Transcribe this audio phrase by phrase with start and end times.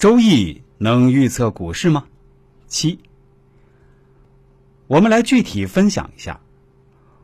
[0.00, 2.06] 周易能预测股市吗？
[2.66, 3.00] 七，
[4.86, 6.40] 我们来具体分享一下。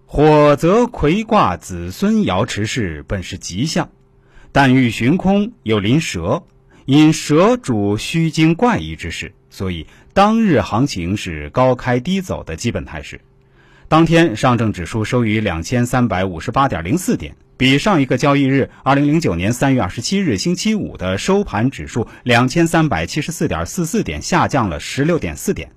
[0.04, 3.88] 火则魁卦子孙爻持世，本是吉象，
[4.52, 6.42] 但遇寻空又临蛇，
[6.84, 13.22] 因蛇主虚惊怪异之事，所以当日行情是高开低走的基本态势。
[13.88, 25.72] 当天上证指数收于两千三百五十八点零四点，比上一个交易日二零零九年三月二十七日星期五的收盘指数两千三百七十四点四四点下降了十六点四点。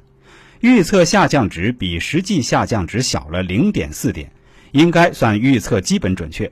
[0.60, 4.30] 预测下降值比实际下降值小了零点四点，
[4.72, 6.52] 应该算预测基本准确。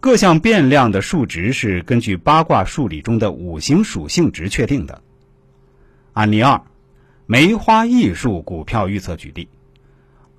[0.00, 5.00] 各项变量的数值是根据八卦数理中的五行属性值确定的。
[6.12, 6.60] 案例二：
[7.26, 9.48] 梅花艺术股票预测举例。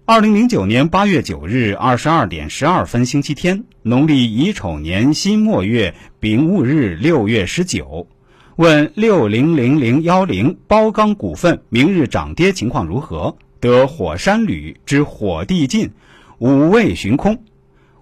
[0.07, 8.07] 二零零九年八月九日二十二点十二分星期天，农历乙丑年辛末月丙午日六月十九。
[8.55, 13.35] 问六零零零幺零包钢股份明日涨跌情况如何？
[13.59, 15.89] 得火山旅之火地进，
[16.37, 17.41] 五位寻空。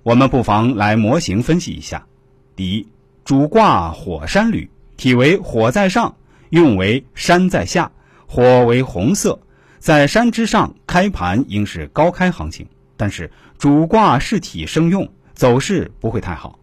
[0.04, 2.06] 我们不妨来模型分析一下。
[2.54, 2.86] 第一，
[3.24, 6.18] 主卦火山旅，体为火在上，
[6.50, 7.94] 用为山在下，
[8.28, 9.40] 火为红色，
[9.84, 16.58] 在山之上开盘应是高开行情，但是主卦是体生用，走势不会太好。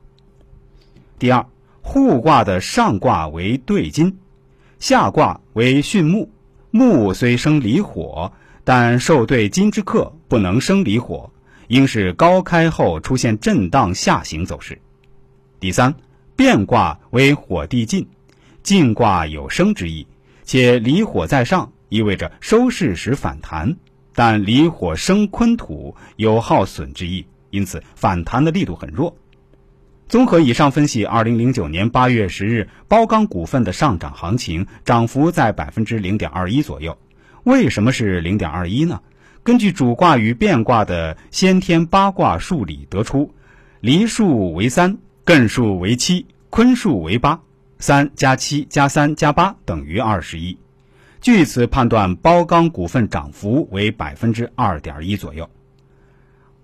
[1.18, 1.44] 第二。
[1.82, 4.16] 互卦的上卦为兑金，
[4.78, 6.30] 下卦为巽木。
[6.70, 8.32] 木虽生离火，
[8.64, 11.30] 但受对金之克，不能生离火，
[11.68, 14.80] 应是高开后出现震荡下行走势。
[15.58, 15.94] 第三，
[16.36, 18.08] 变卦为火地进，
[18.62, 20.06] 进卦有生之意，
[20.42, 23.76] 且离火在上，意味着收市时反弹，
[24.14, 29.14] 但离火生坤土，有耗损之意，因此反弹的力度很弱。
[30.08, 36.96] 综合以上分析，二零零九年八月十日包钢股份的上涨行情涨幅在百分之零点二一左右。
[37.44, 39.00] 为什么是零点二一呢？
[39.42, 43.34] 根据主卦与变卦的先天八卦数理得出，
[43.80, 47.40] 离数为三，艮数为七，坤数为八，
[47.78, 50.58] 三加七加三加八等于二十一。
[51.20, 55.50] 据此判断，包钢股份涨幅为百分之二点一左右。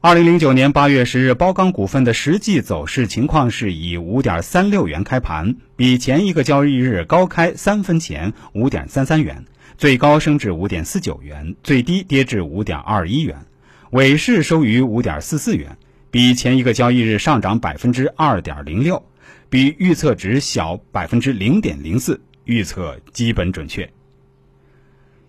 [0.00, 9.44] 二零零九年八月十日，包钢股份的实际走势情况是以五点三六元开盘，比前一个交易日高开三分钱五点三三元，
[9.76, 13.44] 最高升至五点四九元，最低跌至五点二一元，
[13.90, 15.76] 尾市收于五点四四元，
[16.10, 19.04] 比前一个交易日上涨百分之二点零六，
[19.50, 23.90] 比预测值小百分之零点零四，预测基本准确。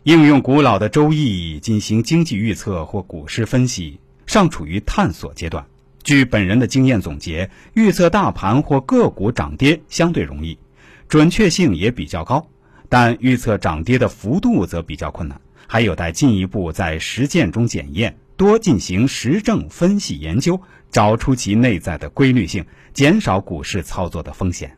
[0.07, 3.99] 应用古老的周易进行经济预测或股市分析。
[4.25, 5.65] 尚处于探索阶段。
[6.01, 10.57] 据本人的经验总结，预测大盘或个股涨跌相对容易，
[11.09, 12.47] 准确性也比较高；
[12.87, 22.63] 但预测涨跌的幅度则比较困难，还有待进一步在实践中检验，多进行实证分析研究，找出其内在的规律性，
[22.93, 24.77] 减少股市操作的风险。